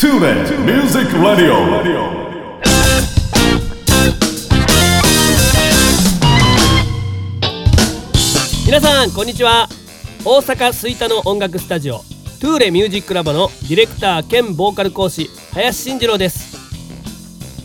[0.00, 1.52] Tune in Music Radio.
[8.64, 9.68] 皆さんこんにちは
[10.24, 16.56] 大阪吹田の音楽スタジオトゥーレミュージックラボのディレクター兼ボーカル講師林慎次郎です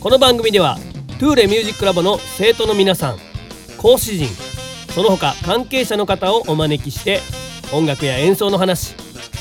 [0.02, 0.76] この番組では
[1.22, 3.18] トゥーレミュージックラボの生徒の皆さん
[3.78, 4.28] 講師陣
[4.94, 7.22] その他関係者の方をお招きして
[7.72, 9.05] 音楽や演奏の話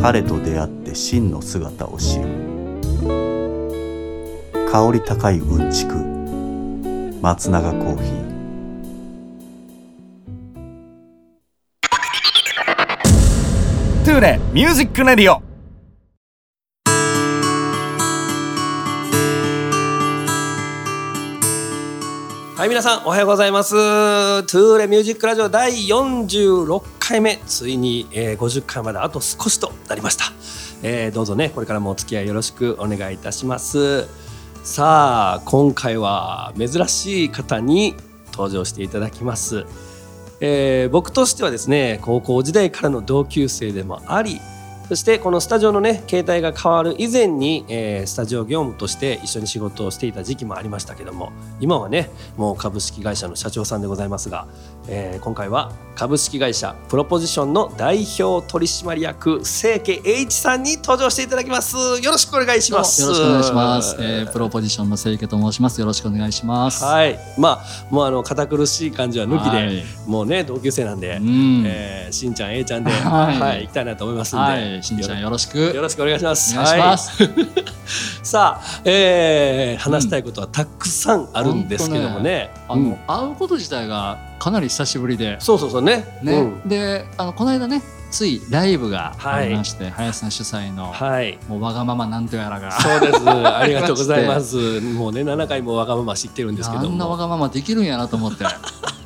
[0.00, 2.24] 彼と出会って真の姿を知る。
[4.70, 5.94] 香り高いうんちく。
[7.20, 8.28] 松永コーヒー。
[14.04, 15.47] トゥーレ Music Radio。
[22.58, 23.70] はい皆さんおはようございます。
[23.70, 27.36] トゥーレミュージックラジオ第46回目。
[27.46, 30.24] ついに、えー、50回まであと少しとなりました、
[30.82, 34.08] えー、どうぞねこれからもお付き合いよろしくお願いいたします。
[34.64, 37.94] さあ今回は珍しい方に
[38.32, 39.64] 登場していただきます、
[40.40, 44.40] えー僕としてはですね高校時代からの同級生でもあり
[44.88, 51.30] そしてこのスタジオのね携帯が変わる以前に、えースタジオ業務として一緒に仕事をしていた時期もありましたけども
[51.60, 54.48] 今はねもう株式会社の社長さんでございますが、
[54.88, 63.96] えー今回は株式会社プロポジションの代表取締役清家栄一さんに登場していただきますよろしくお願いしますよろしくお願いします。
[63.98, 65.80] えー、プロポジションの清家と申します。
[65.80, 66.84] よろしくお願いします。
[66.84, 75.58] はいまあもうあの堅苦しい感じは抜きで、はいもうね同級生なんで、うんえーしんちゃん A ちゃんで、ははいい行きたいなと思いますんで、はい、しんちゃんよろしく。
[75.58, 76.54] よろしくお願いします。
[76.54, 77.24] お願いします。
[77.24, 82.50] はいさあ、えー話したいことはたくさんあるんですけどもね。
[82.68, 86.04] あの、うん会うこと自体がかなり久しぶりで、そうそうそうね。
[86.22, 91.38] ね、うんで、あのこの間ね、ついライブがはいありまして、林さん主催の、はい。
[91.48, 92.72] もうわがままなんとやらが。
[92.72, 93.20] そうです。
[93.28, 94.80] ありがとうございます。
[94.80, 97.16] もうね、7回もわがまま知ってるんですけどあんなわも。
[97.18, 98.44] がままできるんやなと思って。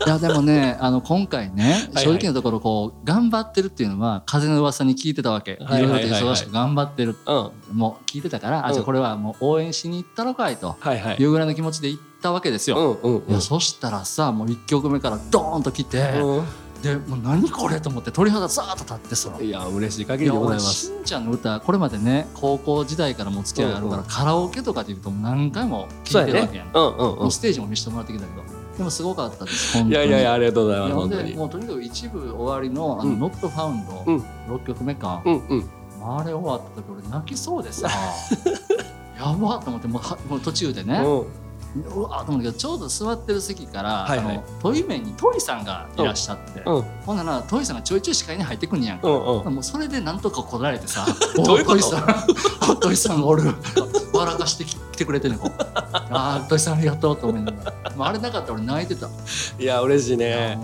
[0.05, 7.33] いやでもねあの今回ねはい正直なところこう頑張ってるっていうのは風の噂に聞いてたわけいはいはいはいはいろいろと忙しく頑張ってるう
[7.73, 7.77] ん。
[7.77, 11.17] もう聞いてたから、うんあじゃあこれはもう応援しに行ったのかいとはいはい。
[11.21, 12.81] いうぐらいの気持ちで行ったわけですうよ。
[12.81, 13.31] んうんうん。
[13.31, 16.45] いやそしたらさもう1曲目からドーンと来て、うん
[16.83, 19.31] でもう何これと思って鳥肌ザーッと立ってさ。
[19.41, 20.87] いや、嬉しい限りでござい俺ます。
[20.87, 26.67] しんちゃんの歌これまでね高校時代からもお付き合いがあるから、うんカラオケとかでいうと何回も聴いてるわけやん。。
[26.67, 28.43] ねうんうんもううステージも見せてもらってきたけど
[28.79, 29.79] でもすごかったです。
[29.79, 30.95] い当にやいやいや、ありがとうございます。
[30.95, 35.65] 本当もうとにかく一部終わりの「あのうんノットファウンドうん6曲目か、うんうん。
[36.05, 37.89] あれ終わった時俺泣きそうでさ
[39.19, 41.27] やばっと思ってもうはもう途中でね、うん
[41.75, 44.37] うわーと思うけどちょうど座ってる席から、はいはい。
[44.37, 46.83] あのトイメンにトイさんがいらっしゃって、うん。
[47.07, 48.99] ほんならトイさんがちょいちょい視界に入ってくんねやん。
[48.99, 49.55] か、うんうん。
[49.55, 51.07] もうそれでなんとかこられてさ
[51.45, 51.79] どういうこと？
[51.79, 53.55] おトイさんトイさんがおる。
[54.13, 55.49] 笑かしてき来てくれてんねんこ。
[55.49, 55.53] う
[55.93, 59.09] ああトイさんありがとうと思いながら、まあ、あれなかったら俺泣いてた。
[59.59, 60.59] いや、嬉しいね。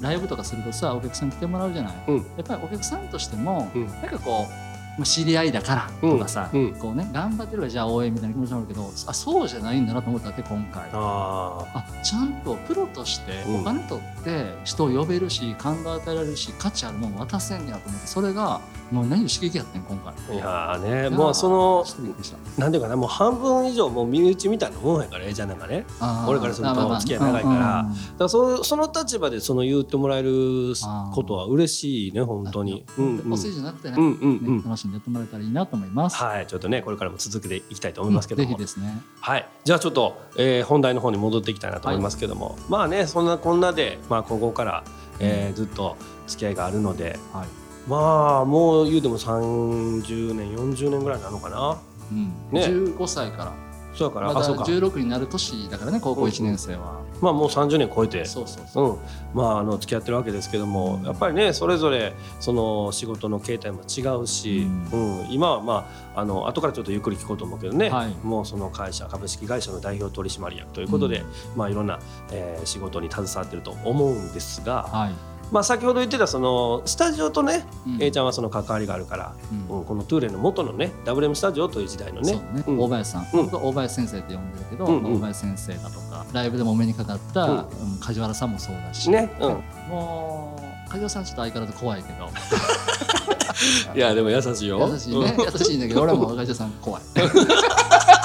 [0.00, 2.16] ライブとかするとさお客さん来てもらうじゃない、うん。
[2.16, 3.86] やっぱりお客さんとしても、うん。
[3.86, 4.65] なんかこう
[4.96, 6.60] まあ知り合いだからとかさ、うん。
[6.60, 10.88] うんこうね頑張ってるからじゃあ応援みたいな気持ちになるけどあそうじゃないんだなと思ったわけ今回。
[10.92, 13.60] ああちゃんとプロとしてうん。
[13.60, 20.14] お金取って人を呼べるし感動与えられるし価値あるもの渡せんねやと思ってそれがもう何を刺激やってん今回。
[20.30, 20.32] あ。
[20.34, 22.60] いやーね、もうそのちょっとびっくりした。
[22.60, 25.84] なんていうかなもう半分以上もう身内みたいなもんやからええじゃんなんかね。
[26.28, 27.80] 俺からすると付き合い長いから。
[27.80, 30.74] うんうんだからそその立場でその言ってもらえる
[31.12, 32.84] ことは嬉しいね本当に。
[33.30, 34.12] お世辞じゃなくてね,、うんうん
[34.46, 36.16] うんね楽しんでやってもらえたらいいなと思います。
[36.16, 39.02] はいちょっとねこれからも続けていきたいと思いますけどぜもひですね。
[39.20, 44.84] はいじゃあちょっとえー本題の方に戻っていきたいなと思いますけどもまあねそんなこんなでまあここから
[45.20, 45.96] えーずっと
[46.26, 47.46] 付き合いがあるのではい。
[47.88, 51.78] まあもう言うても30年40年ぐらいなのかな
[52.10, 52.32] うん。
[52.52, 53.65] ね15歳から。
[53.96, 54.20] そうやか。
[54.20, 54.64] ら、まだあそうか。
[54.64, 57.00] 16になる年だからね高校1年生は。
[57.20, 58.24] まあもう30年超えて。
[58.24, 58.90] そうそうそう。
[58.90, 58.98] うん、
[59.34, 65.30] まああの付き合ってるわけですけどもやっぱりねそれぞれその仕事の形態も違うし、ううん。
[65.30, 68.14] 今はまああの後からちょっとゆっくり聞こうと思うけどね、はい。
[68.22, 71.24] もうその会社株式会社の代表取締役ということで、
[71.56, 71.98] まあいろんな、
[72.32, 75.35] えー仕事に携わってると思うんですが、はい。
[75.52, 78.02] まあ先ほど言ってたそのスタジオとね、うん。
[78.02, 79.78] A ちゃんはその関わりがあるから、うん。
[79.78, 82.32] うんこのトゥーレの元のね WM スタジオという時代のね。
[82.32, 82.78] ね、うん。
[82.80, 83.48] 大林さん、うん。
[83.52, 85.14] 大林先生って呼んでるけど、うんうん。
[85.16, 87.58] 大林先生だとかライブでもお目にかかった、うん。
[87.58, 87.66] うん
[88.00, 89.50] 梶原さんもそうだし、ね、うん、
[89.88, 90.56] も
[90.86, 92.28] う梶原さんちょっと相変わらず怖いけど。
[93.94, 94.88] いやでも優しいよ。
[94.90, 97.02] 優しいね、優しいんだけど俺はもう梶原さん怖い。
[97.02, 97.06] う
[97.42, 98.15] ん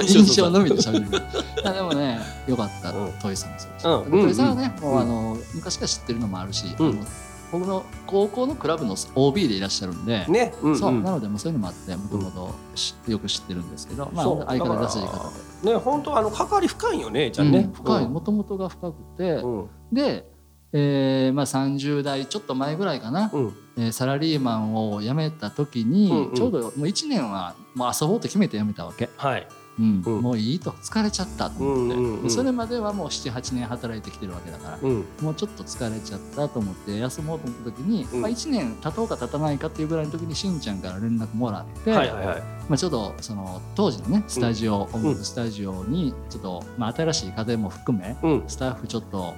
[0.00, 1.10] 印象のみで喋る。
[1.62, 3.12] でもねよかった、うん。
[3.20, 4.22] トイさんもそうだし、うん。
[4.22, 7.06] トイさんはね、うんもうあの昔から知ってるのもあるし、うん。
[7.52, 14.44] 僕の高校のクラブの OB でいらっしゃるんで、ね、うんそう、んなのでもうそういうのもあってもともとよく知ってるんですけど、まあそう。
[14.48, 15.30] 相変わらしいだ方
[15.62, 17.72] ね本当あの関わり深いよねちゃんね、うん。
[17.72, 18.08] 深い。
[18.08, 19.68] もともとが深くて、うん。
[19.92, 20.26] で、
[20.72, 23.52] えーまあ、30代ちょっと前ぐらいかな、うん。
[23.76, 26.34] えーサラリーマンを辞めた時に、うんうん。
[26.34, 29.46] ちょうどもう1年はもう遊ぼうと決めて辞めたわけ、はい
[29.78, 30.02] うん。
[30.04, 30.20] うん。
[30.20, 30.72] もういいと。
[30.72, 32.30] 疲れちゃったと思って、うんうんうん。
[32.30, 35.04] それまではもう78年働いてきてるわけだから、うん。
[35.20, 38.20] もうちょっと疲れちゃったと思って休もうと思った時に、うん。
[38.20, 42.42] まあ、1年経とうか経たないかっていうぐらいの時にしんちゃんから連絡もらって、はいはいはい。
[42.68, 48.44] まあ、ちょっとその当時のねスタジオ、音楽スタジオにちょっと、まあ、新しい家電も含めうん。
[48.46, 49.34] スタッフちょっと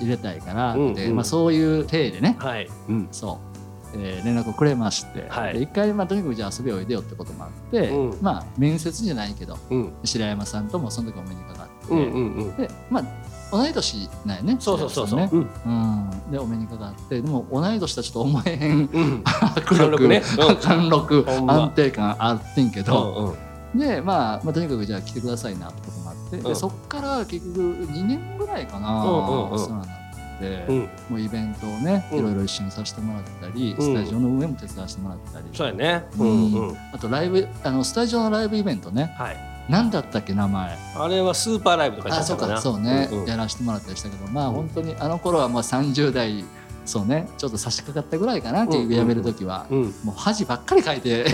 [0.00, 1.16] 入れたいからって、うんうん。
[1.16, 2.36] まあ、そういう体でね。
[2.38, 2.68] はい。
[2.88, 3.08] うん。
[3.12, 3.49] そう、
[3.94, 5.54] えー連絡をくれまして、はい。
[5.54, 8.18] で一回、まあ、とにかくじゃあ遊びおいでよってこともあって、うん。
[8.22, 9.92] まあ面接じゃないけどうん。
[10.04, 12.56] 白山さんともその時お目にかかって、うんうんうん。
[12.56, 13.04] でまあ
[13.52, 16.16] 同い年なんやねそうそうそうそう、白山さうんんね。
[16.26, 19.22] うん、でお目にかかってでも同い年とはちょっと思えへんうん。
[19.56, 20.22] 迫貫禄ね。
[20.48, 20.56] うん。
[20.56, 23.30] 貫禄安定感あってんけど、うん。
[23.30, 23.34] うん
[23.72, 26.42] で、まあ、まあとにかくじゃあ来てくださいなってこともあって、うん。
[26.42, 29.50] でそっから結局2年ぐらいかな、うんうんうん。
[29.52, 29.99] お世話にな
[30.40, 30.78] って、うん。
[30.80, 32.18] もうイベントをねうん。
[32.18, 33.82] いろいろ一緒にさせてもらったり、うん。
[33.82, 36.04] スタジオの運営も手伝わせてもらったり、そうやね。
[36.18, 36.76] ううんんうん。
[36.92, 39.14] あとライブあのスタジオのライブイベントね。
[39.18, 39.36] はい。
[39.68, 40.76] 何だったっけ名前。
[40.96, 43.28] あれはスーパーライブとかやあそうかそうね、うんうん。
[43.28, 44.54] やらせてもらったりしたけどまあうん。
[44.54, 46.44] 本当にあの頃はまあ30代
[46.86, 49.82] そうねちょっと差し掛かったぐらいかな結局辞める時は、うん。
[50.02, 51.26] もう恥ばっかりかいて。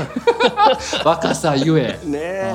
[1.05, 1.99] 若さゆえ。
[2.05, 2.53] ね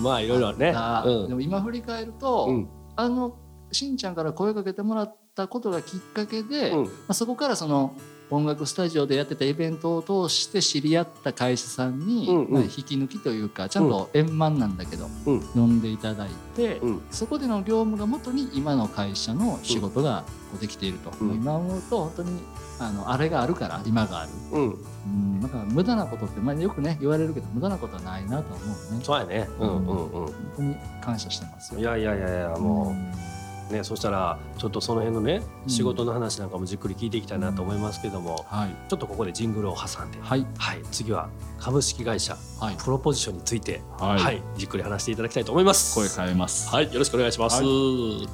[0.00, 0.72] まあいろいろね。
[0.72, 1.28] だうん。
[1.28, 2.68] でも今振り返ると、うん。
[2.96, 3.36] あの
[3.72, 6.90] しんちゃんから声かけてもらったことがきっかけで、まうん。
[7.08, 7.94] あ、そこからその
[8.28, 12.52] 音楽スタジオでやってたイベントを通して知り合った会社さんに、うんうん。
[12.54, 15.40] まあ、引き抜きというかちゃんと円満なんだけど、うん。
[15.40, 17.02] 呼んでいただいて、うん。
[17.10, 21.34] そこでの業務がもとに今の会社の仕事がこうできていると、うん。
[21.34, 22.40] 今思うと本当に
[22.78, 24.76] あのあれがあるから今がある、うん。
[25.06, 29.04] うん、だから無駄なことって、まあ、よくね言われるけど無駄なことはないなとは思うね。
[29.04, 29.48] そうやね。
[29.60, 29.86] うんうんうん。
[29.86, 31.80] 本当に感謝してますよ。
[31.80, 33.35] いやいやいやいやもんう
[33.70, 35.70] ねそしたらちょっとその辺のねうん。
[35.70, 38.70] 仕事の話なんかもじっくり聞いていきたいなと思いますけどもはい。
[38.88, 40.18] ちょっとここでジングルを挟んで。
[40.20, 40.46] はい。
[40.58, 40.82] はい。
[40.90, 41.28] 次は
[41.58, 42.76] 株式会社はい。
[42.76, 44.22] プロポジションについてはい。
[44.22, 44.42] はい。
[44.56, 45.94] じっくり話していただきたいと思います。
[45.94, 46.68] 声変えます。
[46.68, 46.92] はい。
[46.92, 47.62] よろしくお願いします。
[47.62, 48.26] は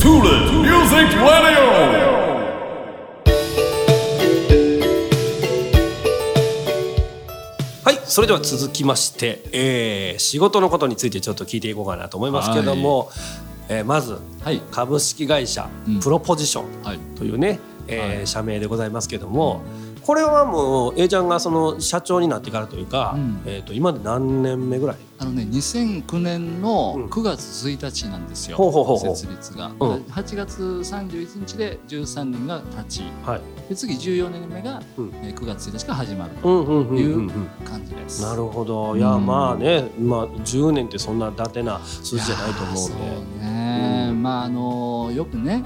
[0.00, 1.24] Tule Music Radio.
[1.24, 2.07] はい
[8.08, 13.10] それでは続きまして、えー仕事のことについてちょっと聞いていこうかなと思いますけども、
[13.68, 14.62] えーまずはい。
[14.70, 16.00] 株式会社うん。
[16.00, 16.98] プロポジションはい。
[17.16, 18.26] というね、えーはい。
[18.26, 19.60] 社名でございますけども
[20.08, 23.42] これはもう A ちゃんがその社長になってからというか、うん。
[23.44, 24.96] えー、と今で何年目ぐらい？
[25.18, 27.06] あのね2009年のうん。
[27.08, 29.14] 9月1日なんですよ、ほうほうほうほう。
[29.14, 29.74] 設立が、うん。
[30.04, 33.02] 8月31日で13年が経ち。
[33.22, 33.40] はい。
[33.68, 35.10] で次14年目が、うん。
[35.16, 37.30] えー9月1日から始まるとうんう
[37.66, 38.22] 感じです。
[38.22, 38.96] なるほど。
[38.96, 42.78] いやうんまあね、まあ、10年ってそんな伊達な数字じゃないと思うんで。
[42.78, 44.22] そうね、うん。
[44.22, 45.64] まああのよくね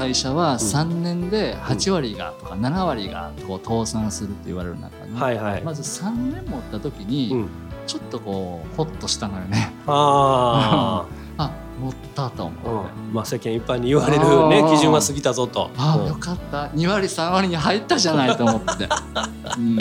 [0.00, 7.48] 会社は3年で8割がとか7割がこう倒産するって言われる中に、はいはい、まず3年持った時に、うん、
[7.86, 9.74] ちょっとこうホッとしたのよね。
[9.86, 15.70] あ あ持ったと思って、あ、うん、まあ世間一般に言われるね基準は過ぎたぞと。
[15.74, 15.82] うん。
[15.82, 16.68] あよかった。
[16.68, 18.88] 2割3割に入ったじゃないと思って、
[19.58, 19.76] うん、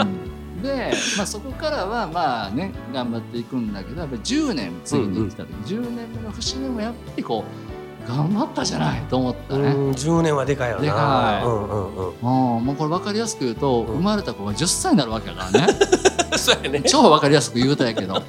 [0.62, 7.69] で、まあ、そこからはまあね頑張っていくんだけどやっぱり10年次に来た時、10年目の節目もやっぱりこう
[8.10, 9.70] 頑張ったじゃないと思ったね。
[9.70, 10.82] うん10年はでかいよな。
[10.82, 11.46] でかい。
[11.46, 12.14] うんうんうん。
[12.22, 13.98] もうもうこれ分かりやすく言うと、うん。
[13.98, 15.74] 生まれた子が10歳になるわけだからね。
[16.36, 16.82] そうやね。
[16.82, 18.16] 超分かりやすく言うたやけど。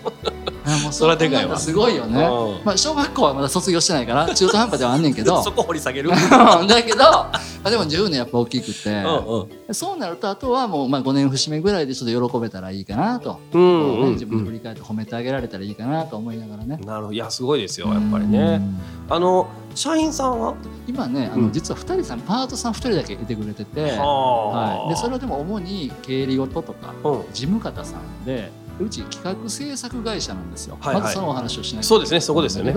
[0.84, 1.58] もうそれはでかいわ。
[1.58, 2.64] すごいよね、うん。
[2.64, 5.42] まあ、小学校はまだ卒業してないから中途半端ではあんねんけど。
[5.42, 6.10] そこ掘り下げる？
[6.10, 9.74] だけど、まあ、でも10年やっぱ大きくて、うんうん。
[9.74, 16.78] そうなるとあとはもうまあ5年節目ぐらいでちょっと喜べたらいいかなと、うんね自分で振り返って褒めてあげられたらいいかなと思いながらね。
[16.84, 17.12] なるほど。
[17.12, 18.60] いやすごいですよやっぱりね。
[19.08, 20.50] あの社員さんは？
[20.50, 21.42] うん今ねあうん。
[21.42, 27.22] の実は2人さんパートさん2人だけいてくれてて、ははい、でそれはでも主に経理事とかうん。
[27.32, 28.50] 事務方さんで
[28.80, 31.02] うち企画制作会社なんですよ、はいはい。
[31.02, 32.72] まずそのお話をしないとそうですねそこですよね。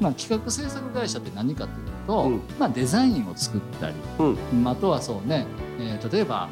[0.00, 2.40] まあ、企画制作会社って何かというと、うん。
[2.58, 4.38] まあ、デザインを作ったり、うん。
[4.52, 5.46] うんあとはそうね、
[5.78, 6.48] えー例えば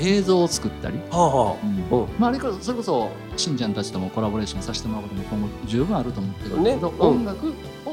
[0.00, 1.56] 映像を作ったり、はあは
[1.90, 2.00] うん。
[2.02, 2.08] うん。
[2.20, 7.00] まあ、あれからそれこそしんちゃんたちともコラボレーションさせてもらうことも今後十分あると思ってるけど、ねうん。
[7.00, 7.52] 音楽を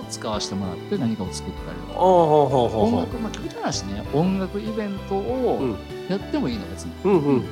[0.10, 2.00] 使わせてもらって何かを作ったりとか。
[2.00, 5.76] あはあはあはあ音楽、まあ、聞いた話ね音楽イベントをうん。
[6.08, 7.44] やってもいいの別に、うんうん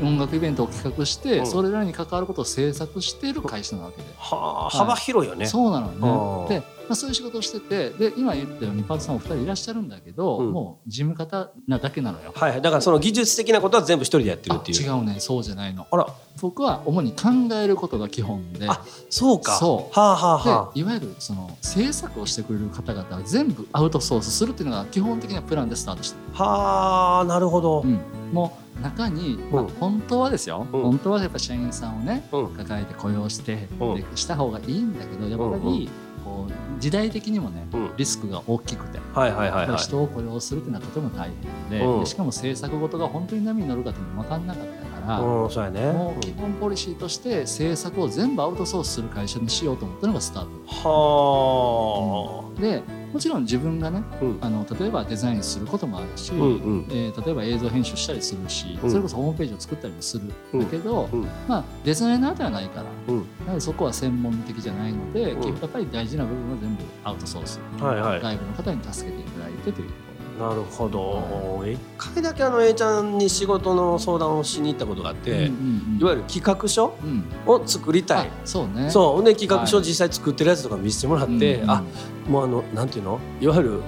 [0.00, 1.46] 音楽イベントを企画して、うん。
[1.46, 5.46] それらに関わることを制作している会社なわけで、はあ幅広いよね。
[5.46, 6.60] そうなのね。
[6.60, 10.52] で、まあ、そういう仕事をしててで今言ったようにパートさんお二人いらっしゃるんだけど、うん。
[10.52, 12.32] もう事務方なだけなのよ。
[12.34, 12.62] はいはい。
[12.62, 14.82] だからその技術的なことは全部一人でやってるあっていう。
[14.82, 15.16] 違うね。
[15.18, 15.86] そうじゃないの。
[15.90, 16.06] あら。
[16.40, 18.68] 僕は主に考えることが基本で。
[18.68, 19.56] あそうか。
[19.56, 19.98] そう。
[19.98, 27.80] はあはあいわゆるその制作をしてくれる方々は全部アウトソースするっていうのが基本的なプランでスタートしてはあなるほど。
[27.80, 28.00] うん、
[28.32, 30.82] もう中に、まあうん本当はですよ、うん。
[30.82, 32.48] 本当はやっぱ社員さんをねうん。
[32.54, 33.68] 抱えて雇用して、
[34.14, 35.90] した方がいいんだけどやっぱり
[36.24, 37.90] こう時代的にもね、うん。
[37.96, 39.78] リスクが大きくて、はいはいはいはい。
[39.78, 41.30] 人を雇用するっていうのはとても大
[41.70, 42.00] 変で,、うん。
[42.00, 45.92] でしかも制作ごとが本当に波に乗るかっていうのも分かんなかったから、うんそうやね。
[45.92, 50.48] もう基本ポリシーとして制作を全部アウトソースする会社にしようと思ったのがスタート。
[50.88, 52.82] はで
[53.12, 54.38] もちろん自分がねあうん。
[54.40, 56.44] あの例えばデザインすることもあるし、うんう
[56.80, 56.86] ん。
[56.90, 58.90] えー例えば映像編集したりするし、うん。
[58.90, 60.60] それこそホームページを作ったりもする、うん。
[60.60, 61.22] だけど、うん。
[61.48, 63.18] まあ、デザイナーではないからうん。
[63.18, 65.48] やはりそこは専門的じゃないので、うん。
[65.48, 68.20] やっぱり大事な部分は全部アウトソース、はいはい。
[68.20, 69.90] 外部の方に助けていただいてという
[70.38, 71.64] なるほど。
[71.66, 75.50] 一回だけあの A ちゃんに仕事の相談をしに行ったことがあっろ、て、うんうんう
[75.96, 75.98] ん。
[76.00, 77.24] いわゆる企画書うん。
[77.46, 78.28] を作りたい。
[78.28, 78.90] あそうね。
[78.90, 79.24] そう。
[79.24, 79.86] で企画書はい。
[79.86, 81.82] 実際作ってるやつとか見せてもらって、うんあ
[82.28, 83.20] もうあのなんていうの？
[83.40, 83.80] いわゆる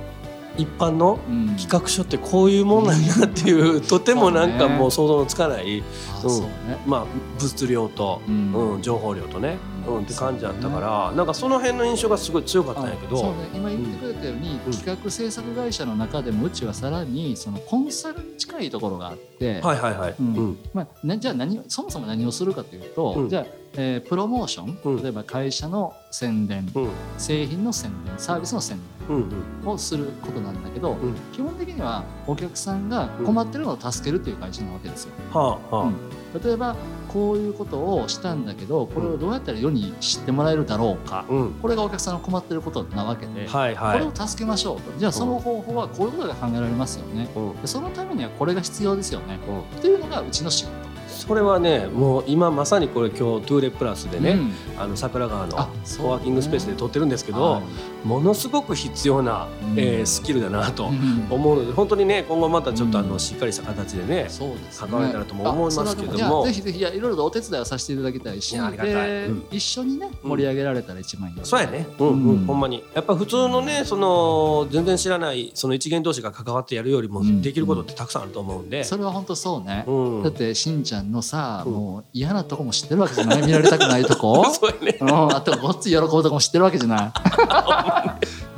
[0.56, 1.56] 一般のうん。
[1.56, 5.84] 企画書ってこういうもんなんやっていうとてもなんかもう想像のつかない、うん。
[6.16, 6.48] あそうね。
[6.86, 7.04] まあ
[7.38, 8.72] 物量と、うん。
[8.74, 13.48] うん情報量とね、うんうん、って感じだったから、なんかその辺の印象がすごい強かったんやけど、あそうね。
[13.54, 14.72] 今言ってくれたように、うん。
[14.72, 20.32] 企画制作会社の中でもうちはさらにそのコンサルに近いところがあって、はいはいはい、ううん。
[20.50, 23.28] んまあね、じゃあ何をそもそも何をするかというと、うん。
[23.28, 24.96] じゃあ、えープロモーショうん。
[24.96, 26.88] ン例えば会社の宣伝、うん。
[27.16, 28.78] 製品の宣伝サービスの宣
[29.08, 29.26] 伝
[29.64, 31.14] をすることなんだけど、うん。
[31.32, 35.12] 基本的にはお客さんが困ってるのを助けるという会社なわけですよ。
[35.32, 36.42] はあはあ、うん。
[36.42, 36.76] 例えば
[37.08, 41.54] こういうことをしたんだけどこれをどうやったら世に知ってもらえるだろうか、うん。
[41.54, 43.98] これがお客さんの困ってることなわけで、はいはい。
[44.00, 44.98] これを助けましょうと。
[44.98, 47.28] じゃあその方法はこういうことが考えられますよね。
[47.34, 47.60] うん。
[47.60, 49.38] でそのためにはこれが必要ですよね。
[49.48, 49.60] うん。
[49.60, 50.87] っていうのがうちの仕事。
[51.18, 54.52] それはねもう今まさにこれ今日トゥーレプラスでね、うん。
[54.78, 57.60] あの桜川のコワーキングスペースで撮ってるんですけど、は
[58.04, 58.06] い。
[58.06, 59.78] ものすごく必要な、うん。
[59.78, 61.26] えースキルだなとうん。
[61.28, 63.18] 思うので本当にね今後またちょっとあの、うん。
[63.18, 64.88] しっかりした形でねそうですね。
[64.88, 66.46] 関われたらとも思いますけども。
[66.46, 69.30] ぜひぜひいろいろとお手伝いをさせていただきたいしいやありがたい。
[69.50, 72.46] 一緒にね盛り上げられたら一番いいよそうやね、うんうん。
[72.46, 72.84] ほんまに。
[72.94, 77.42] やっぱ普通のねその全然知らないその一元同士が関わってやるよりもうん。
[77.42, 80.22] できることってたくさんあると思うんで、それは本当そうね、うん。
[80.22, 81.72] だってしんちゃんのさ、うん。
[81.72, 83.42] もう嫌なとこも知ってるわけじゃない。
[83.42, 84.44] 見られたくないとこ。
[84.52, 84.98] そうやね。
[85.00, 87.12] うん、あとごっつい喜ぶとこも知ってるわけじゃない。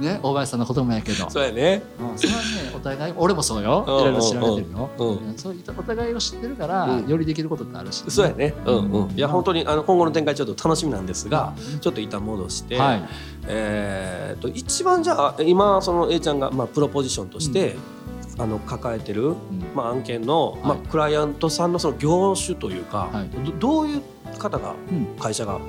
[0.03, 1.29] ね、大林さんのこともやけど。
[1.29, 1.83] そうやね。
[2.01, 2.19] うん。
[2.19, 3.85] それはね、お互い、俺もそうよ。
[3.87, 4.05] いうんうん。
[4.05, 4.91] ろいろ知られてるよ。
[4.99, 5.09] うん。
[5.09, 5.35] うん。
[5.37, 7.07] そういったお互いを知ってるから、うん。
[7.07, 8.55] よりできることってあるし、そうやね。
[8.65, 9.11] うんうん、うん。
[9.11, 13.03] いや本当にあの今後の展開ちょっと楽しみなんですが、ちょっと一旦戻して、はい。
[13.47, 17.77] えー、と一番じゃあ今その A ちゃんが、まあ、プロポジションとして、
[18.41, 19.37] あの抱えてる、うん。
[19.75, 23.29] まあ、案件の、まあはい、クライアントさんのその業種というか、はい。
[23.29, 24.03] どどういう
[24.39, 25.07] 方がうん。
[25.19, 25.61] 会社が、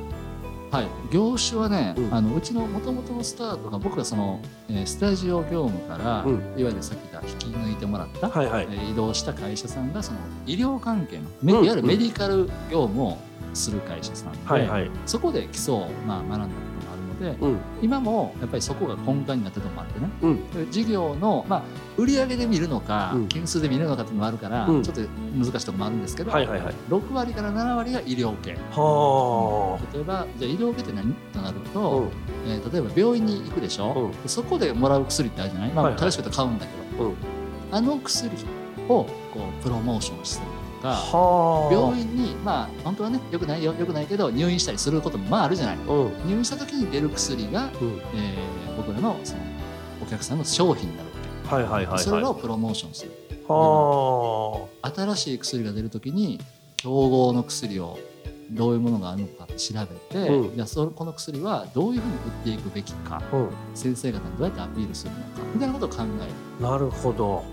[0.72, 0.88] はい。
[1.14, 2.14] 業種はね、うん。
[2.14, 6.36] あのうちの元々のスタートが、僕がその、えースタジオ業務から、うん。
[6.58, 8.68] いわゆるさっき言った引き抜いてもらった、はいはい。
[8.72, 11.66] えー移動した会社さんが、その医療関係の、めうん。
[11.66, 13.18] いわゆるメディカル業務を
[13.54, 14.92] する会社さんで、はいはい。
[15.06, 16.48] そこで基礎を、まあ、学んだ
[17.30, 17.58] うん。
[17.82, 20.10] 今もやっぱりそこが根幹になってるとこもあってね。
[20.22, 20.72] うん。
[20.72, 21.64] 事業の、まあ、
[21.98, 23.28] 売上で見るのか、うん。
[23.28, 24.84] 件数で見るのかっていうのもあるから、うん。
[24.84, 25.02] ちょっと
[25.36, 26.74] 難しいところもあるんですけど、はいはいはい。
[26.90, 28.58] 6割から7割が医療系。
[28.72, 31.14] は例えばじゃあ医療系って何？
[31.34, 32.52] となるあ、と、うん。
[32.52, 34.12] えー例えば病院に行くでしょ、うん。
[34.24, 36.02] でそこでもらう薬ってあるじゃない、まあはいはい。
[36.02, 37.16] 正しく言うと買うんだけど、うん。
[37.72, 38.30] あの薬
[38.88, 39.08] をこ
[39.60, 41.74] うプロモーションしたりとかはあ。
[41.74, 45.78] 病院にまあ本当はねよくないよよくないけど入院したりすることもまああるじゃない。
[45.78, 46.06] うん。
[46.06, 49.42] うん入院した時に出る薬がえー僕らのその
[50.02, 56.40] お客さんの商品になるわはいはいはいけ、それはをプロモーションするいは新しい薬が出る時に
[56.78, 58.00] 競合の薬を
[58.52, 60.56] どういうものがあるのか調べて、うん。
[60.56, 63.22] じゃあそのこの薬はどういうふうに売っていくべきか。
[63.32, 65.24] あ、うん、先生方にどうやってアピールするのか。
[65.54, 67.36] みたいなことを考える、なるほど。
[67.36, 67.46] はい。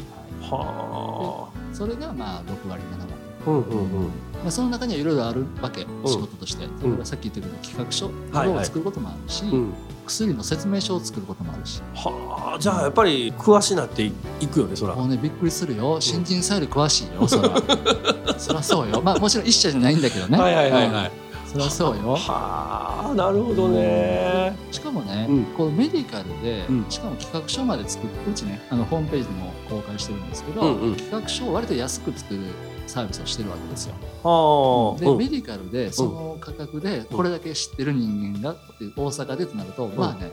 [0.51, 3.13] はそれがまあ6割7割。
[3.13, 3.18] あ
[3.49, 4.07] うんうんうん。
[4.43, 6.65] まあ、その中にはいろいろあるわけ、仕事として。
[6.83, 8.07] 例えばさっき言ったけど企画書。
[8.07, 8.59] はいはい。
[8.59, 9.75] を作ることもあるし、うん。
[10.07, 11.83] 薬の説明書を作ることもあるし。
[11.95, 14.13] はあじゃあやっぱり詳しなってい
[14.47, 14.95] くよねそら。
[14.95, 16.01] もうねびっくりするよ。
[16.01, 17.51] 新人さんより詳しいよそら。
[18.39, 19.03] そらそうよ。
[19.03, 20.39] まあもちろん一社じゃないんだけどね。
[20.39, 21.13] はいはいはいはい。
[21.45, 21.53] うん。
[21.53, 22.15] そらそうよ。
[22.15, 24.57] はあなるほどね。
[24.71, 25.45] しかもね、うん。
[25.57, 26.87] このメディカルで、うん。
[26.89, 30.95] しかも企画書まで作ってうちねあのホームページでも公開してるんですけど、うんうん。
[30.95, 32.41] 企画書を割と安く作る
[32.89, 33.95] サービスをしてるわけですよ。
[34.01, 35.19] で、はあうん。
[35.19, 40.31] メディカルでその価格でこれだけ知ってる人間がっていう大阪でとなると、まあね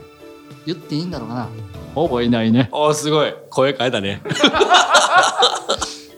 [0.64, 1.48] 言っていいんだろうかな。
[1.94, 2.70] ほぼいないね。
[2.72, 3.34] あすごい。
[3.50, 4.22] 声変えたね。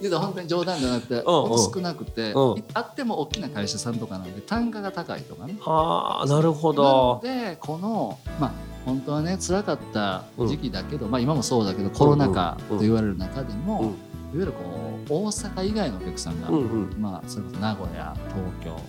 [0.00, 1.23] けど本当に冗談じゃなくて、うん。
[1.23, 2.64] ほんと少なくて、うん。
[2.75, 5.57] あっても大きな会社さんとかなんで単価が高いとかね。
[5.61, 7.21] はあなるほど。
[7.23, 8.52] でこのまあ
[8.85, 13.88] 本当はね辛かった時期だけど、まあ今もそうだけどコロナ禍と言われる中でも、うん。
[13.88, 13.95] いわ
[14.35, 16.97] ゆるこう大阪以外のお客さんが、うんうん。
[16.99, 18.81] まあそれこそ名古屋東京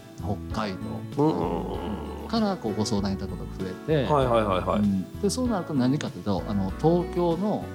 [0.52, 0.74] 北海
[1.16, 4.80] 道、うんうんからこうご相談いただくことが増えて、はいはいはいはい。
[4.82, 5.20] うん。
[5.20, 7.66] でそうなると何かというとあの東京の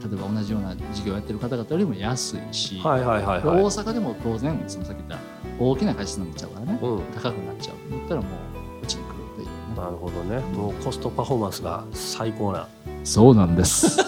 [0.00, 3.62] 例えば同じような事業をやってる方々よりも安いし、はいはいはいではい。
[3.62, 5.18] 大阪でも当然そのさっき言った
[5.62, 7.02] 大きな会社になっちゃうからね、うん。
[7.12, 8.30] 高くなっちゃう言ったらもう
[8.82, 9.52] うちに来るというね。
[9.76, 10.38] なるほどね。
[10.56, 12.66] もうコストパフォーマンスが最高な。
[13.04, 13.98] そうなんです。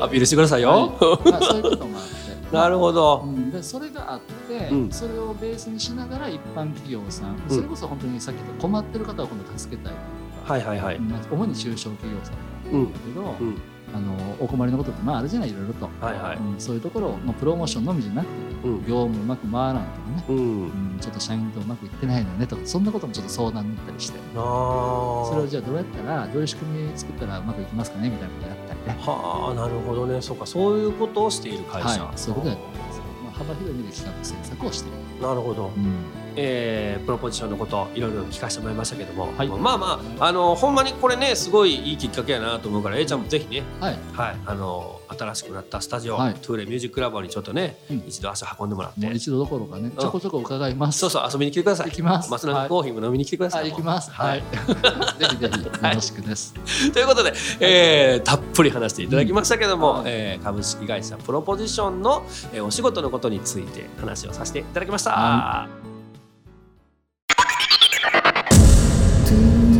[0.00, 2.14] アピールしてくださいよ、まあ、そういうこともあって。
[2.54, 3.24] なるほど。
[3.26, 4.90] う、ん、でそれがあって、うん。
[4.90, 13.60] それをベースにしながら一般企業さん、それこそ本当にさっき言った困ってる方を今度助けたいとか、はいはいはい、まあ、主に中小企業さんなんだけど、うん。
[13.94, 16.36] あのお困りのことってまああるじゃないいろいろと、はいはい。
[16.36, 16.60] うん。
[16.60, 18.80] そういうところを、まあ、プロモーションのみじゃなくてうん。
[18.80, 20.36] 業務うまく回らんとかね、うん。
[20.36, 20.66] う
[20.96, 24.18] ん、ちょっと社員とうまくいってないのよねとかそんなこともちょっと相談に乗ったりして。
[24.18, 28.63] あそれをーじゃあどうやったらどういう仕組み作ったらうまくいきますかねみたいなことやっ。
[28.92, 33.04] はあなるほどねそうかそういうことをしている会社、はい、そういうことやったんですよ。
[33.24, 35.26] まあ、幅広い意味で企画制作をしている。
[35.26, 39.48] なるほど、うんえープロポジションのこといろいろ聞かせてもらいましたけども、はい。
[39.48, 46.34] まあまああのほんまにこれねすごいいいきっかけやなと思うから A ちゃんもぜひねはい、はいあの新しくなったスタジオ、はい。
[46.34, 48.04] トゥーレミュージックラボにちょっとね、うん。
[48.06, 49.00] 一度足運んでもらって。
[49.00, 50.98] もう一度どころかね、ちょこちょこ伺います。
[50.98, 51.90] そうそう遊びに来てください。
[51.90, 52.30] 行きます。
[52.30, 54.10] 松永コーヒーも飲みに来てください、はい、行きます。
[54.10, 54.38] ははい。
[54.38, 54.42] い。
[55.20, 56.54] ぜひぜひよろしくです。
[56.92, 60.04] ということで、えーたっぷり話していただきましたけども、うんはい。
[60.06, 65.83] えー株式会社プロポジションの、えーお仕事のことについて話をさせていただきました。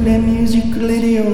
[0.05, 1.25] The music radio.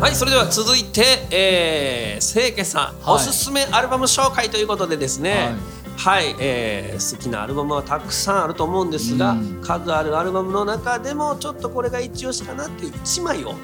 [0.00, 3.14] はい、それでは続いて、えー、清家さん、はい。
[3.14, 5.54] おすすめアルバム紹介ということでですね、
[5.96, 9.60] はい、えー好きなアルバムはたくさんあると思うんですが、うん。
[9.62, 13.54] 数あるアルバムの中でもちょっとこれが一押しかなっていう1枚を、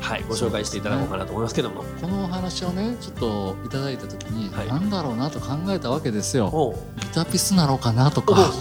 [0.00, 1.84] はい、ご紹介していただこうかなと思いますけども。
[2.00, 4.68] このお話をね、ちょっといただいたときに、はい。
[4.68, 6.74] なんだろうなと考えたわけですよ。
[7.00, 8.52] ギタピスなのかなとか、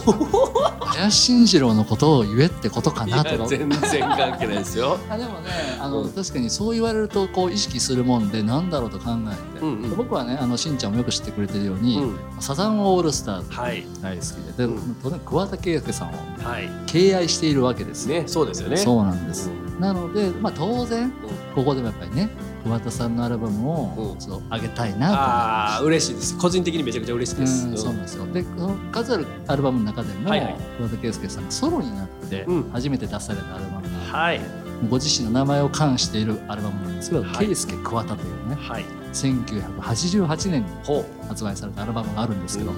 [0.86, 3.48] 林慎二郎のことを言えってことかなとか。
[3.48, 4.98] 全然関係ないですよ。
[5.10, 6.10] あでもねあの、うん。
[6.12, 9.96] 確かにそう言われるとこう意識するもんでなんだろうと考えて、うんうん。
[9.96, 12.16] 僕はねあのしんちゃんもよく知ってくれてるように、うん。
[12.40, 14.68] サザンオールスターズはい、大好きで。
[14.68, 14.96] で、うん。
[15.04, 16.12] 当然桑田佳祐さんを
[16.44, 18.78] はい、敬愛しているわけですよ、ね、そうですよね。
[18.78, 21.12] そうなんです、うんなので、まあ、当然
[21.56, 22.30] ここでもやっぱりね
[22.64, 24.20] 桑田さんのアルバムをうん。
[24.20, 26.38] ちょっと上げたいなと思いああ、ま嬉しいです。
[26.38, 27.62] 個人的にめちゃくちゃ嬉しいです。
[27.62, 28.26] すうんそうなんですよ。
[28.28, 28.46] で
[28.92, 30.56] 数あるアルバムの中でも、はいはい。
[30.78, 32.72] 桑田佳祐さんがソロになってうん。
[32.72, 34.42] 初めて出されたアルバムが、はい、
[34.90, 37.48] ご自身の名前を冠しているアルバムなんですけど「はい。
[37.48, 42.72] 圭介桑田」というねはい、1988年にほ発売されたアルバムがあるんですけど、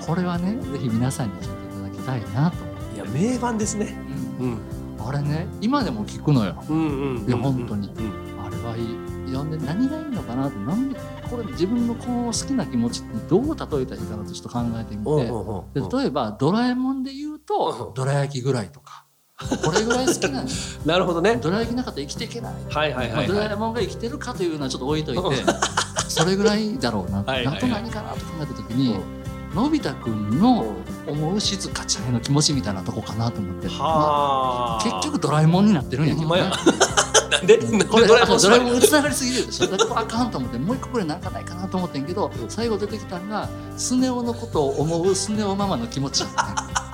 [0.00, 2.56] これはねぜひ皆さんに聴いていただきたいなと、
[2.94, 2.96] う。
[2.96, 3.96] いや、名盤ですね。
[4.40, 4.58] うん、
[5.08, 6.62] あれね今でも聴くのよ。
[6.68, 7.88] うん、うん、いや本当に。
[7.88, 10.94] うん、あれはいいい何がいいのかなって何
[11.30, 17.92] これ自分のこの好きな気持ちってどう例えたらいいかなとちょっと考えてみて、で例えばドラえもんで言うとう。
[17.92, 19.06] んどら焼きぐらいとか。
[19.64, 21.36] これぐらい好きなんですよなるほどね。
[21.36, 22.54] どら焼きなかったら生きていけない。
[22.68, 23.48] はい、はい、はい、はい。
[23.48, 25.22] ラえもんが生きてるかというのはちょっと置いといて
[26.08, 28.96] それぐらいだろうなあと何かなと考えた時に、
[29.54, 34.78] のび太くんの思う静香ちゃんへの気持ちみたいなとこかなと思って、まはあ。
[34.80, 36.42] あ結局ドラえもんになってるんやけどね。
[37.30, 37.88] なんで、うん。
[37.88, 46.30] これドラえもんドラえもんにつながりすぎるでしょだからあかんと思ってもう一個これなんかないかなと思ってんけど、最後出てきたのがスネ夫のことを思うスネ夫ママの気持ちね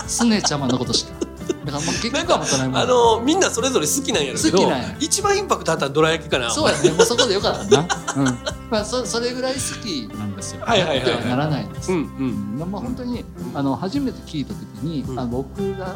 [0.07, 4.97] スネちゃまのことしかだからもう結局はもうドラえもんあのみんなそれぞれ好きなんやろうけど好きなんや。
[5.01, 6.51] 一番インパクトあったらどら焼きかな。
[6.51, 6.91] そうやね。
[6.91, 8.25] もうそこでよかったな、 うん。
[8.71, 10.63] まあ、そそれぐらい好きなんですよ。
[10.65, 11.09] はいはいはいはい。
[11.11, 12.57] なくてはならないんです、うんううん。
[12.57, 15.19] んまあ、本当にあの初めて聞いた時に、うん。
[15.19, 15.89] あの僕があ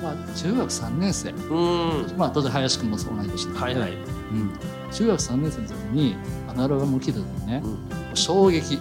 [0.00, 2.14] れは中学3年生、うん。
[2.16, 3.90] まあ、当然林くんもそう同い年なんで、はいはい。
[3.92, 3.94] う
[4.34, 4.50] ん。
[4.92, 6.16] 中学3年生の時に
[6.48, 7.62] あのアルバムを聴いた時にね、
[8.14, 8.78] 衝撃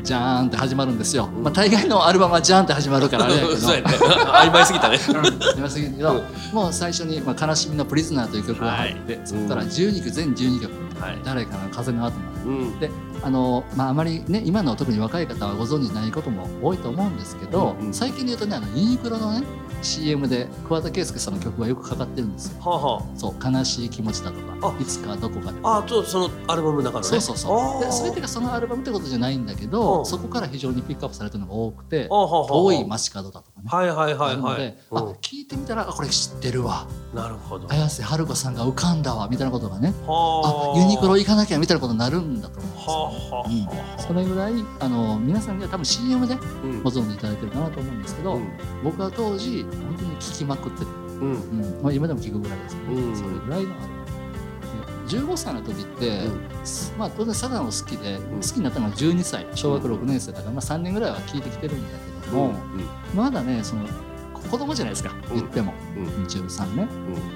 [0.00, 3.88] うんじゃーんって始まるんですよ、んまあ、大概のアルバムはじゃーんって始まるからあれやけどそうやね。
[3.88, 4.98] 曖昧すぎたね。
[4.98, 9.26] 出ますけど、もう最初に、まあ、悲しみのプリズナーという曲が入って、はい。
[9.26, 11.18] そこから12曲、全12曲、はい。
[11.24, 12.40] 誰かの風の後まで。
[12.46, 12.80] うん。
[12.80, 12.90] で
[13.22, 17.94] あのまあ、あまりね今の特に若い方はご存知ないことも多いと思うんですけど、うんうん。
[17.94, 19.46] 最近で言うとねあのユニクロのね
[19.82, 22.60] CM で桑田佳祐さんの曲がよくかかってるんですよ。
[22.60, 24.74] はあはそう悲しい気持ちだとかあ。
[24.80, 25.58] いつかどこかで。
[25.62, 27.08] ああとそのアルバムの中のね。
[27.08, 30.06] そうそうそうで全てがそのアルバムってことじゃないんだけうどん。
[30.06, 33.68] そこから非常にピックアップされてるのが多くてあはあはあ遠い街角だとかね。
[33.68, 34.76] はいはいはいはい。
[34.90, 36.86] あ聞いてみたらあこれ知ってるわ。
[37.14, 37.70] なるほど。
[37.70, 39.94] 綾瀬はるかさんが浮かんだわみたいなことがね。
[40.06, 40.78] はあ。
[40.78, 43.64] ユニクロ行かなきゃみたいなことになるんだと思うんですよはあはあうん。
[43.66, 46.82] はあそれぐらいあの皆さんには多分 CM でうん。
[46.82, 48.48] ご存知いただいてるかなと思うんですけど、うん。
[48.84, 50.86] 僕は当時本当に聴きまくってて、
[51.20, 51.32] うん。
[51.32, 51.82] うん。
[51.82, 53.16] まあ、今でも聴くぐらいですけど、うん。
[53.16, 54.00] それぐらいのある
[55.10, 56.22] で15歳の時って、
[56.96, 59.46] まあ、当然サザンを好きで、好きになったのが12歳。
[59.54, 62.54] 小学6年生だから、まあ、3年ぐらいは聴いてきてるんだけども、
[63.14, 63.86] まだねその
[64.50, 65.12] 子供じゃないですか。
[65.32, 66.24] 言っても、うん。
[66.24, 66.88] 23ね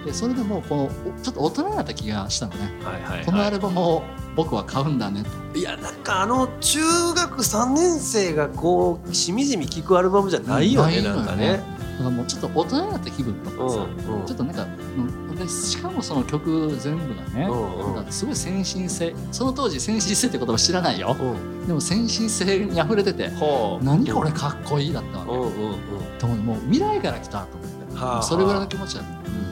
[0.05, 0.89] でそれでもこのお
[1.23, 3.27] ちょっと大人になった気がしたのね、はいはいはい。
[3.27, 4.03] このアルバムを
[4.37, 5.25] 僕は買うんだね。
[5.53, 6.81] といやなんかあの中
[7.15, 14.27] 学3年生がこうしみじみ聴くアルバムじゃないよねないのよねなんかもうちょっと大人になった気分とかさ、うんうん。
[14.27, 18.13] ちょっとなんかうんでしかもその曲全部がね、うんうん。
[18.13, 21.17] すごい先進性その当時先進性って言葉知らないよ。
[21.19, 21.25] う
[21.65, 21.67] ん。
[21.67, 23.85] でも先進性に溢れててほう。
[23.85, 25.79] 何これかっこいいだったわけ、うんうんうん。
[26.19, 29.05] と思うもう未来から来たと思って、はあそれぐらいの気持ちだっ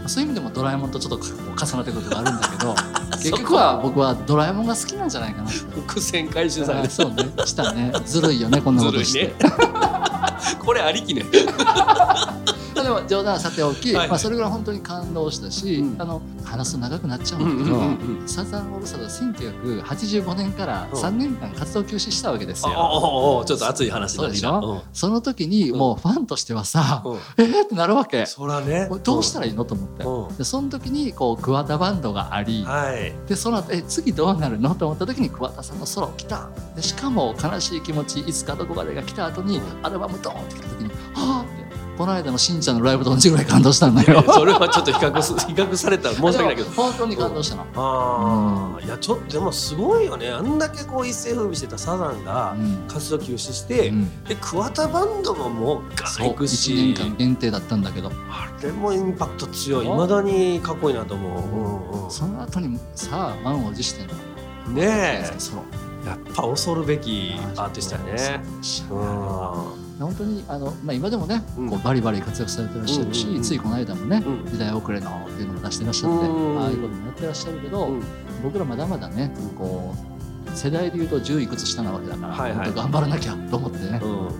[0.03, 2.75] た、そういう意味でもドラえもんとちょっと重なってくるとこあるんだけど
[3.23, 7.31] 結局は僕はドラえもんが好きなんじゃないかな伏線回収されそうね。
[7.45, 7.93] したね。
[8.05, 9.35] ずるいよねこんなことして、
[10.65, 11.25] これありきね。
[13.09, 14.09] 冗談はさておき、はい。
[14.09, 16.01] まあ、それぐらい本当に感動したし、うん。
[16.01, 18.29] あの話すと長くなっちゃううんんだけど、うんうんうん。
[18.29, 19.25] サザンオールスターズ
[19.83, 20.99] 1985年からうん。
[20.99, 22.77] 3年間活動休止したわけですあよ。
[22.79, 24.51] ああちょっと熱い話そうでしょ？
[24.55, 27.17] ょ、その時にうんもうファンとしてはさ、うん。
[27.39, 27.65] えー？
[27.65, 28.27] ってなるわけ。
[28.27, 28.89] そらね。
[29.03, 29.65] どうしたらいいの？
[29.65, 30.05] と思って。
[30.05, 30.37] うん。
[30.37, 33.13] でその時にこう桑田バンドがあり、はい。
[33.29, 34.75] でその後え次どうなるの？
[34.75, 36.49] と思った時に桑田さんのソロ来た。
[36.77, 41.42] でしかも悲しい気持ちいつかどこかでが来た後にアルバムドーンって来た時にはあって
[41.97, 44.25] この間のしんちゃんのライブと同じぐらい感動したんだよ。
[44.33, 46.71] それはちょっと比較す比較されたら申し訳ないけど。
[46.71, 47.67] 本当に感動したの。
[47.77, 50.31] ああいやちょっとでもすごいよね。
[50.31, 52.85] あんだけこう一世風靡してたサザンがうん。
[52.89, 54.25] 活動休止して、うん。
[54.25, 58.11] で桑田バンドももうガそうン行くし1年間限定だったんだけど。
[58.31, 59.87] あれもインパクト強い。
[59.87, 64.03] いまだにかっこいいなと思う、うんうんその後にさあ満を持して
[64.67, 64.75] の。
[64.75, 68.41] ねソロえやっぱ恐るべきアーティストやね。
[70.01, 71.71] 本当にあの、まあ、今でもね、うん。
[71.71, 74.51] こうバリバリ活躍されてらっしゃるし、ついこの間もね、うん。
[74.51, 76.61] 時代遅れのっていうのも出してらっしゃって、うん。
[76.61, 78.03] ああいうこともやってらっしゃるけど、うん。
[78.43, 80.22] 僕らまだまだねこう
[80.55, 82.73] 世代でいうと10いくつ下なわけだから、はいはい。
[82.73, 84.25] 頑張らなきゃと思ってね、うん。
[84.27, 84.33] はい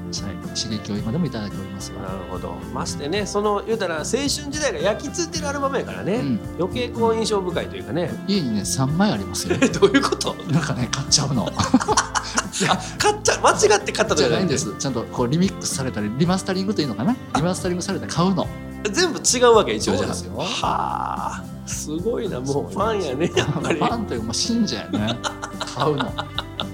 [0.55, 2.13] 刺激を今でもいただいておりますなわ。
[2.13, 2.53] るほど。
[2.75, 6.41] ましてねその言うたら青春時代が焼き付いてるアルバムやからね、うん。
[6.59, 8.11] 余計こう印象深いというかね。
[8.29, 9.57] 家にね3枚ありますよ。
[9.61, 10.35] え どういうこと？
[10.53, 11.49] なんかね買っちゃうの。
[12.69, 14.75] あ買っちゃ間違って買ったとじゃかないんです。
[14.79, 17.17] ちゃんとこうリミックスされたりリマスタリングというのかな？
[17.37, 18.47] リマスタリングされて買うの。
[18.91, 20.15] 全部違うわけ一応じゃあ。
[20.15, 20.37] そうですよ。
[20.37, 20.47] は
[21.43, 23.79] あすごいなもうファンやねやっぱり。
[23.79, 25.19] ファンというか信者やね。
[25.61, 26.13] 買うの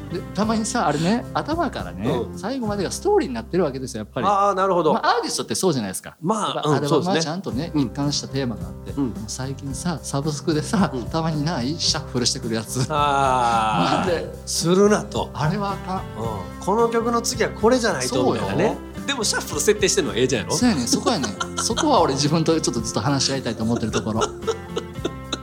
[0.08, 2.38] でたまにさあれね頭からね、うん。
[2.38, 4.94] 最後までがストーリーになってるわけですよやっぱり、ああなるほど。
[4.94, 6.16] まあ、アーティストってそうじゃないですか。
[6.20, 7.32] まあ、うん、アルバムはそうですね。
[7.32, 7.82] ちゃんとね、うん。
[7.82, 8.92] 一貫したテーマがあって、
[9.26, 11.04] 最近さサブスクでさ、うん。
[11.04, 12.86] たまにないシャッフルしてくるやつ。
[12.90, 15.98] ああなんでするなと、あれはあかん。
[15.98, 18.76] うん、この曲の次はこれじゃないとみたいなね。
[19.06, 20.54] でもシャッフル設定してるのはええじゃんやろ。
[20.54, 20.86] そうやねん。
[20.86, 21.58] そこやねん。
[21.58, 24.20] そこは俺自分とちょっとずっと話し合いたいと思ってるところ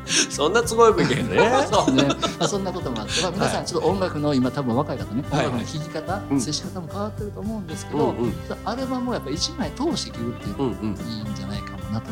[0.05, 1.37] そんな都合よくいけへんね。
[1.71, 2.03] そうね、
[2.39, 6.41] まあ、そんなこともあって、まあ、皆さんちょっと音楽の今多分若い方ね、はい音楽の聴き方、うん。
[6.41, 8.15] 接し方も変わってると思うんですけど、
[8.65, 12.11] アルバムをやっぱ1枚通して聴くっていうのがいいんじゃないかもなと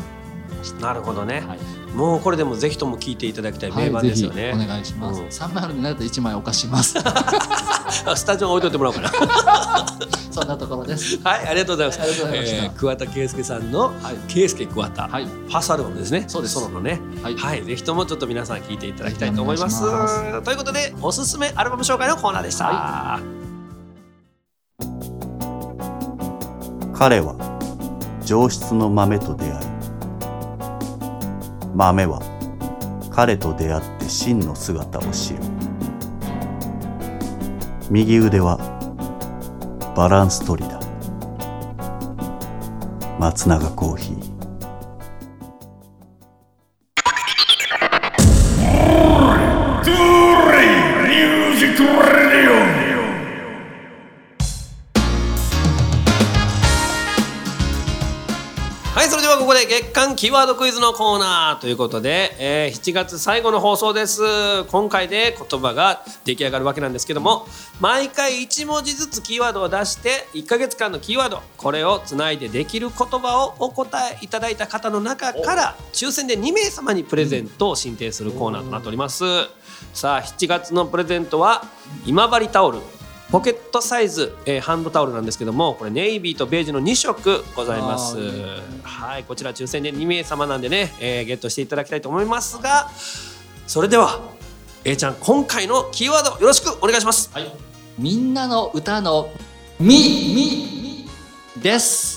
[0.64, 0.86] ました。
[0.86, 1.58] なるほどね、はい、
[1.94, 5.20] もうこれでもぜひとも聴いていただきたい名盤はい、ですよね、ぜひお願いします。
[5.20, 5.26] うん。
[5.26, 6.98] 3枚あるんでなると1枚お貸します。
[6.98, 9.10] あ スタジオに置いといてもらおうかな。
[10.30, 11.20] そんなところです。
[11.22, 12.64] はいありがとうございます、ありがとうございました。
[12.64, 13.94] えー桑田佳祐さんのはい
[14.26, 16.24] 「圭佑桑田」はい、ファーストアルバムですね。
[16.26, 16.54] そうです。
[16.54, 17.00] ソロのね。
[17.22, 19.80] はい、はい、ぜひともちょっと皆さん聞いていただきたいと思います。
[20.42, 22.64] ということで、おすすめアルバム紹介のコーナーでした。
[22.64, 23.20] は
[26.94, 27.36] 彼は
[28.24, 29.63] 上質の豆と出会い
[31.74, 32.20] 豆は
[33.10, 35.40] 彼と出会って真の姿を知る。
[37.90, 38.58] 右腕は
[39.96, 40.80] バランス取りだ。
[43.18, 44.33] 松永コーヒー。
[60.24, 64.22] キーワードクイズのコーナーということで、えー7月最後の放送です。
[64.70, 67.46] 今回で言葉が出来上がるわけなんですけども
[67.78, 79.24] 毎回1文字ずつキーワードを出して1ヶ月間のキーワードこれをつないでできる言葉をお答えいただいた方の中から抽選で2名様にプレゼントを進呈するコーナーとなっております。
[79.92, 81.66] さあ7月のプレゼントは
[82.06, 82.78] 今治タオル。
[83.30, 88.16] ポケットサイズ、えーハンドタオルなんですけどもこれネイビーとベージュの2色ございます。
[88.82, 92.90] はいこちら抽選で2名様なんでね、えーゲットしていただきたいと思いますが
[93.66, 94.20] それでは
[94.84, 97.30] A ちゃん今回のキーワードよろしくお願いします。
[97.32, 97.50] はい、
[97.98, 99.30] みんなの歌の
[99.80, 99.88] 「み」
[101.56, 102.13] みです。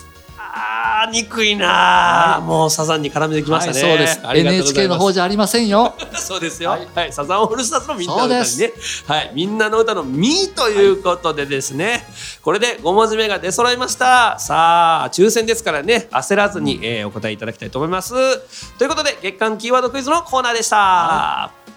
[1.00, 4.20] あー憎いなー、もうサザンに絡めてきましたね、はい、そうです。
[4.24, 5.94] NHK の方じゃありませんよ。
[6.16, 6.72] そうですよ。
[6.72, 8.74] ははいい、サザンオールスターズのみんなの歌にね。
[9.06, 12.04] はい、みんなの歌のみということでですね。
[12.42, 14.40] これで5文字目が出揃いました。
[14.40, 18.14] さあ、抽選ですからね、焦らずに、えーお答えいただきたいと思います。
[18.78, 21.77] ということで、月間キーワードクイズのコーナーでした。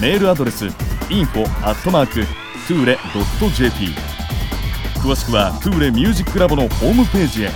[0.00, 0.64] メールアドレス
[1.08, 2.26] info アットマーク
[2.68, 2.98] トゥーレ
[3.54, 3.94] .jp
[5.00, 7.50] 詳しくはトゥーレミュージックラボのホームページへ。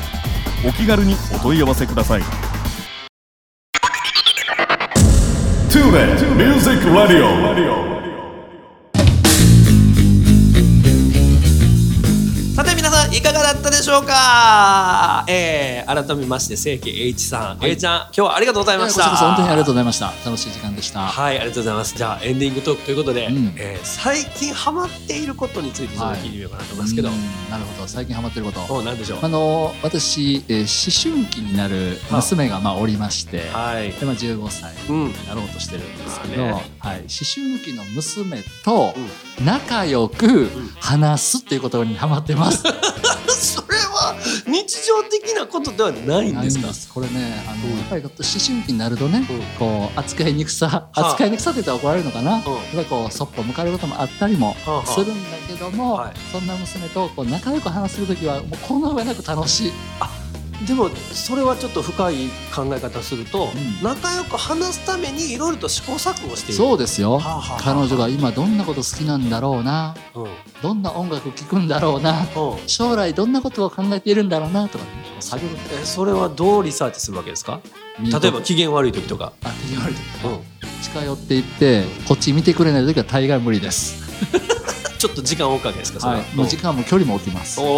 [0.66, 2.22] お気軽にお問い合わせください。
[2.22, 7.99] トゥーレ Music Radio。
[13.52, 20.12] だったでしょうか、えー、改めまして清家 H さん、はいちゃん今日はありがとうございました本当にありがとうございました。
[20.24, 21.00] 楽しい時間でした。
[21.00, 21.96] はい、ありがとうございます。
[21.96, 27.14] じゃあエンディングトークということで、うんえー最近ハマっていることについてちょっと聞いてみようかなと思いますけど、うん
[27.50, 27.88] なるほど。
[27.88, 28.60] 最近ハマってること。
[28.72, 29.18] おなんでしょう？
[29.22, 33.90] あの私、えー思春期になる娘がまあおりまして、はい。
[33.92, 35.06] でまあ15歳うん。
[35.08, 38.94] になろうとしてるんですけど、まあねはい、思春期の娘と
[39.44, 42.62] 仲良く話すっていうことにハマってます。
[43.40, 44.14] それは
[44.46, 46.94] 日常的なことではないんですか？
[46.94, 49.58] これねあの、うんやっぱり思春期になるとね、うん。
[49.58, 51.10] こう扱いにくさあ。
[51.10, 52.42] 扱いにくさって言ったら怒られるのかな、うん。
[52.84, 59.72] こうそっぽ向かれることもあったりもはあはあするんだけども、はいそんな娘とこう仲良く話する時はもうこの上なく楽しい。
[60.66, 66.54] でもそれはちょっと深い考え方すると、ん仲良く話すためにいろいろと試行錯誤している。
[66.54, 70.22] そうですよ、はあはあはあ彼女が今どんなこと好きなんだろうなうん。
[70.24, 70.30] うん。
[70.62, 72.26] どんな音楽聴くんだろうな
[72.66, 75.48] 将来どんなことを考えているんだろうなとか、ね、探る
[75.80, 77.60] えそれはどうリサーチするわけですか？
[77.98, 79.32] 例えば機嫌悪い時とか。
[79.42, 80.40] あ言われてうん。
[80.82, 84.02] 近寄っていってこっち見てくれない時は大概無理です、
[85.00, 86.00] ちょっと時間を置くわけですか。
[86.00, 86.20] それは？
[86.20, 87.56] い、もう時間も距離も置きます。
[87.56, 87.68] だけ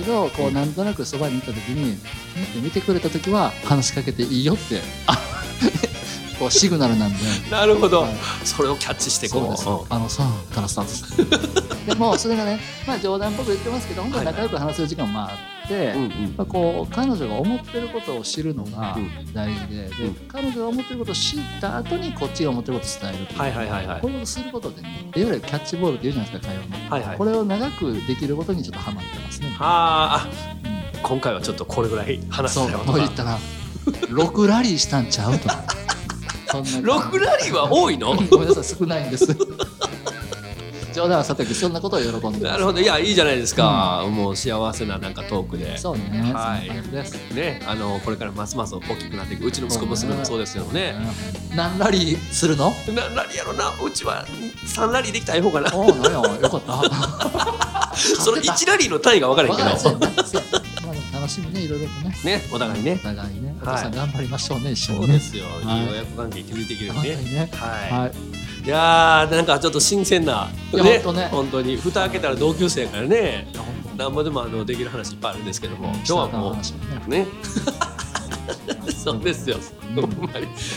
[0.00, 1.96] どこうなんとなくそばにいた時に
[2.36, 5.16] 見て見てくれた時は話しかけていいよってあ
[6.40, 7.18] こうシグナルなんで。
[7.50, 8.12] なるほど、はい。
[8.44, 9.56] それをキャッチしてこう。
[9.56, 9.94] そうです。
[9.94, 11.16] あのさからスター
[11.86, 16.34] ト でもそれがねまあ冗談っぽく言ってますけど本当に仲良く話せる時間もまあうんうん。
[16.36, 19.32] まあ、こう彼女が思ってることを知るのがうん。
[19.32, 20.14] 大事で,、でうん。
[20.28, 24.14] 彼女が思ってることを知った後にこっちが思ってることを伝えるというはいはいはいはいこうい。
[24.14, 27.18] うことをすることでねいわゆるキャッチボールって言うじゃないですか会話の、はいはい。
[27.18, 30.28] これを長くできることにちょっとハマってますね、はああ
[30.94, 31.02] うん。
[31.02, 33.38] 今回はちょっとこれぐらい話そうしたよとか言ったら
[33.86, 35.64] 6ラリーしたんちゃうとか。
[36.50, 38.14] そんな6ラリーは多いの？
[38.30, 39.26] ごめんなさい少ないんです
[40.98, 42.80] 冗談はさておきそんなことを喜んでなるほど。
[42.80, 45.78] いやいいじゃないですか、もう幸せななんかトークで。
[45.78, 47.34] そうね、はい。
[47.34, 49.46] ねあのこれからますます大きくなっていく。
[49.46, 50.96] うちの息子娘もそうですけどね。
[51.50, 51.56] うん。
[51.56, 52.72] 何ラリーするの？
[52.88, 53.72] 何ラリーやろな。
[53.80, 54.26] うちは
[54.66, 55.70] 3ラリーできたら方かな。
[55.72, 56.40] おおなんや。
[56.40, 57.94] よかった。
[57.94, 59.68] その1ラリーの単位が分からへんけど。
[61.12, 62.16] 楽しみねいろいろとね。
[62.24, 62.98] ねお互いね。
[63.00, 63.54] お互いね。
[63.62, 63.76] おはい。
[63.76, 65.82] 父さん頑張りましょうね一緒そうですよ、はい。
[65.82, 71.28] いい親子関係築いていけるねはいいやーなんかちょっと新鮮なねほんとね。
[71.30, 71.76] 本当に。
[71.76, 73.48] 蓋開けたら同級生やからね。
[73.96, 75.88] なんぼでもあのできる話いっぱいあるんですけども。
[75.94, 76.56] 今日はも
[77.06, 77.26] うね。
[78.96, 79.56] そうですよ。
[79.96, 80.04] うん。
[80.04, 80.28] 今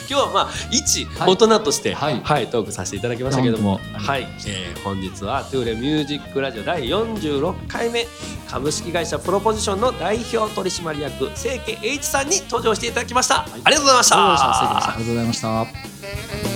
[0.08, 1.32] 日はまあ一はい。
[1.32, 8.08] 大人として、ははいいトークさせていただきましたけども、はい、えー本日はトゥーレミュージックラジオ第46回目。
[8.50, 13.42] 株式会社プロポジションの代表取締役清家栄一さんに登場していただきました。
[13.42, 14.16] ありがとうございました。
[14.18, 16.51] ありがとうございました。